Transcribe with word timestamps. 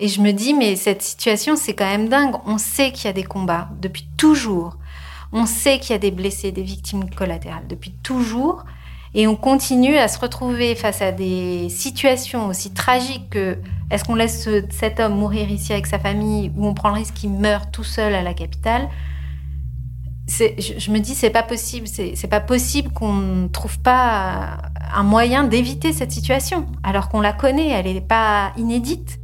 Et 0.00 0.08
je 0.08 0.22
me 0.22 0.32
dis, 0.32 0.54
mais 0.54 0.76
cette 0.76 1.02
situation, 1.02 1.56
c'est 1.56 1.74
quand 1.74 1.84
même 1.84 2.08
dingue. 2.08 2.34
On 2.46 2.56
sait 2.56 2.90
qu'il 2.90 3.04
y 3.04 3.08
a 3.08 3.12
des 3.12 3.22
combats 3.22 3.68
depuis 3.82 4.08
toujours. 4.16 4.78
On 5.30 5.44
sait 5.44 5.78
qu'il 5.78 5.90
y 5.90 5.94
a 5.94 5.98
des 5.98 6.10
blessés, 6.10 6.52
des 6.52 6.62
victimes 6.62 7.10
collatérales 7.10 7.66
depuis 7.68 7.92
toujours. 8.02 8.64
Et 9.12 9.26
on 9.26 9.36
continue 9.36 9.96
à 9.98 10.08
se 10.08 10.18
retrouver 10.18 10.74
face 10.74 11.02
à 11.02 11.12
des 11.12 11.68
situations 11.68 12.46
aussi 12.46 12.72
tragiques 12.72 13.28
que 13.28 13.58
est-ce 13.90 14.04
qu'on 14.04 14.14
laisse 14.14 14.48
cet 14.70 15.00
homme 15.00 15.16
mourir 15.16 15.50
ici 15.50 15.72
avec 15.74 15.86
sa 15.86 15.98
famille 15.98 16.50
ou 16.56 16.66
on 16.66 16.72
prend 16.72 16.88
le 16.88 16.94
risque 16.94 17.14
qu'il 17.14 17.30
meure 17.30 17.70
tout 17.70 17.84
seul 17.84 18.14
à 18.14 18.22
la 18.22 18.32
capitale? 18.32 18.88
Je, 20.28 20.78
je, 20.78 20.90
me 20.92 21.00
dis 21.00 21.16
c'est 21.16 21.30
pas 21.30 21.42
possible, 21.42 21.88
c'est 21.88 22.30
pas 22.30 22.40
possible 22.40 22.90
qu'on 22.92 23.14
ne 23.14 23.48
trouve 23.48 23.80
pas 23.80 24.58
un 24.94 25.02
moyen 25.02 25.42
d'éviter 25.42 25.92
cette 25.92 26.12
situation 26.12 26.66
alors 26.84 27.08
qu'on 27.08 27.20
la 27.20 27.32
connaît, 27.32 27.68
elle 27.68 27.92
n'est 27.92 28.00
pas 28.00 28.52
inédite. 28.56 29.19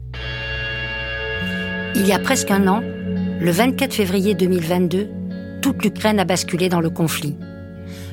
Il 1.99 2.07
y 2.07 2.13
a 2.13 2.19
presque 2.19 2.51
un 2.51 2.69
an, 2.69 2.83
le 3.41 3.51
24 3.51 3.95
février 3.95 4.35
2022, 4.35 5.09
toute 5.63 5.83
l'Ukraine 5.83 6.21
a 6.21 6.27
basculé 6.27 6.69
dans 6.69 6.83
le 6.83 6.91
conflit. 6.91 7.35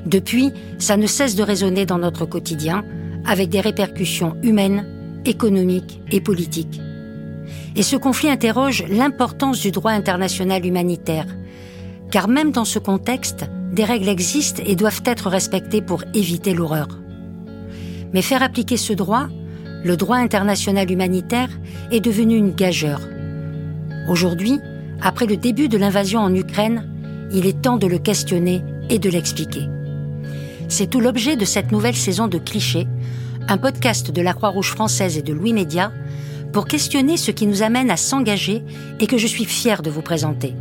Depuis, 0.06 0.54
ça 0.80 0.96
ne 0.96 1.06
cesse 1.06 1.36
de 1.36 1.44
résonner 1.44 1.86
dans 1.86 1.98
notre 1.98 2.26
quotidien, 2.26 2.86
avec 3.26 3.50
des 3.50 3.60
répercussions 3.60 4.38
humaines, 4.42 4.86
économiques 5.26 6.00
et 6.12 6.22
politiques. 6.22 6.80
Et 7.76 7.84
ce 7.84 7.98
conflit 7.98 8.30
interroge 8.30 8.86
l'importance 8.90 9.60
du 9.60 9.72
droit 9.72 9.92
international 9.92 10.66
humanitaire, 10.66 11.28
car 12.10 12.30
même 12.30 12.52
dans 12.52 12.66
ce 12.66 12.80
contexte, 12.80 13.46
des 13.74 13.84
règles 13.84 14.08
existent 14.08 14.64
et 14.66 14.78
doivent 14.78 15.04
être 15.04 15.28
respectées 15.28 15.82
pour 15.82 16.06
éviter 16.14 16.54
l'horreur. 16.54 16.88
Mais 18.14 18.22
faire 18.22 18.44
appliquer 18.44 18.78
ce 18.78 18.94
droit, 18.94 19.28
le 19.84 19.98
droit 19.98 20.18
international 20.18 20.90
humanitaire, 20.90 21.50
est 21.92 22.00
devenu 22.00 22.38
une 22.38 22.52
gageure. 22.52 23.02
Aujourd'hui, 24.08 24.60
après 25.02 25.26
le 25.26 25.38
début 25.38 25.70
de 25.70 25.78
l'invasion 25.78 26.20
en 26.20 26.34
Ukraine, 26.34 26.90
il 27.32 27.46
est 27.46 27.62
temps 27.62 27.78
de 27.78 27.88
le 27.88 28.00
questionner 28.00 28.62
et 28.90 29.00
de 29.00 29.10
l'expliquer. 29.10 29.68
C'est 30.68 30.90
tout 30.90 31.00
l'objet 31.00 31.36
de 31.36 31.46
cette 31.46 31.72
nouvelle 31.72 31.96
saison 31.96 32.28
de 32.28 32.38
Clichés, 32.38 32.88
un 33.48 33.58
podcast 33.58 34.12
de 34.12 34.22
la 34.22 34.34
Croix-Rouge 34.34 34.72
française 34.72 35.18
et 35.18 35.22
de 35.22 35.34
Louis 35.34 35.54
Média, 35.54 35.92
pour 36.52 36.68
questionner 36.68 37.18
ce 37.18 37.32
qui 37.32 37.48
nous 37.48 37.64
amène 37.64 37.90
à 37.90 37.98
s'engager 37.98 38.62
et 39.00 39.08
que 39.08 39.18
je 39.18 39.28
suis 39.28 39.46
fière 39.46 39.82
de 39.82 39.90
vous 39.90 40.02
présenter. 40.02 40.54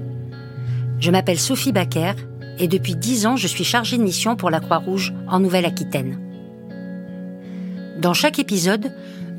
Je 1.00 1.10
m'appelle 1.10 1.38
Sophie 1.38 1.72
Baker 1.72 2.12
et 2.58 2.68
depuis 2.68 2.94
dix 2.94 3.26
ans, 3.26 3.36
je 3.36 3.48
suis 3.48 3.64
chargée 3.64 3.98
de 3.98 4.02
mission 4.02 4.36
pour 4.36 4.50
la 4.50 4.60
Croix-Rouge 4.60 5.12
en 5.28 5.40
Nouvelle-Aquitaine. 5.40 6.18
Dans 8.00 8.14
chaque 8.14 8.38
épisode, 8.38 8.92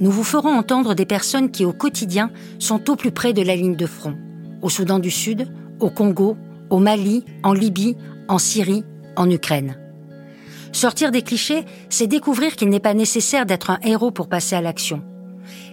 nous 0.03 0.11
vous 0.11 0.25
ferons 0.25 0.53
entendre 0.53 0.95
des 0.95 1.05
personnes 1.05 1.49
qui 1.49 1.63
au 1.63 1.71
quotidien 1.71 2.29
sont 2.59 2.89
au 2.89 2.97
plus 2.97 3.13
près 3.13 3.31
de 3.31 3.41
la 3.41 3.55
ligne 3.55 3.77
de 3.77 3.85
front, 3.85 4.17
au 4.61 4.69
Soudan 4.69 4.99
du 4.99 5.09
Sud, 5.09 5.47
au 5.79 5.89
Congo, 5.89 6.35
au 6.69 6.79
Mali, 6.79 7.23
en 7.41 7.53
Libye, 7.53 7.95
en 8.27 8.37
Syrie, 8.37 8.83
en 9.15 9.29
Ukraine. 9.29 9.77
Sortir 10.73 11.09
des 11.09 11.21
clichés, 11.21 11.63
c'est 11.87 12.07
découvrir 12.07 12.57
qu'il 12.57 12.67
n'est 12.67 12.81
pas 12.81 12.93
nécessaire 12.93 13.45
d'être 13.45 13.69
un 13.69 13.79
héros 13.81 14.11
pour 14.11 14.27
passer 14.27 14.57
à 14.57 14.61
l'action. 14.61 15.01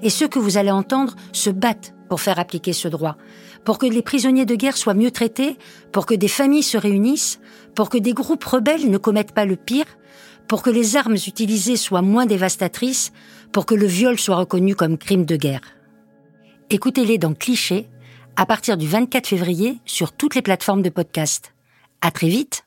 Et 0.01 0.11
ceux 0.11 0.29
que 0.29 0.39
vous 0.39 0.59
allez 0.59 0.71
entendre 0.71 1.17
se 1.33 1.51
battent 1.51 1.93
pour 2.09 2.21
faire 2.21 2.39
appliquer 2.39 2.73
ce 2.73 2.87
droit, 2.87 3.17
pour 3.65 3.79
que 3.79 3.87
les 3.87 4.03
prisonniers 4.03 4.47
de 4.47 4.55
guerre 4.55 4.77
soient 4.77 4.95
mieux 4.95 5.11
traités, 5.11 5.59
pour 5.91 6.07
que 6.07 6.15
des 6.15 6.29
familles 6.29 6.63
se 6.63 6.79
réunissent, 6.79 7.41
pour 7.75 7.89
que 7.89 7.99
des 7.99 8.13
groupes 8.13 8.45
rebelles 8.45 8.93
ne 8.93 8.99
commettent 8.99 9.35
pas 9.35 9.45
le 9.45 9.57
pire, 9.57 9.87
pour 10.51 10.65
que 10.65 10.71
les 10.71 10.97
armes 10.97 11.15
utilisées 11.15 11.77
soient 11.77 12.03
moins 12.03 12.27
dévastatrices, 12.27 13.13
pour 13.53 13.67
que 13.67 13.75
le 13.77 13.87
viol 13.87 14.19
soit 14.19 14.35
reconnu 14.35 14.75
comme 14.75 14.99
crime 14.99 15.25
de 15.25 15.37
guerre. 15.37 15.61
Écoutez-les 16.71 17.19
dans 17.19 17.35
Clichés 17.35 17.87
à 18.35 18.47
partir 18.47 18.77
du 18.77 18.89
24 18.89 19.29
février 19.29 19.79
sur 19.85 20.11
toutes 20.11 20.35
les 20.35 20.43
plateformes 20.43 20.83
de 20.83 20.91
podcast. 20.91 21.55
À 22.01 22.11
très 22.11 22.27
vite! 22.27 22.65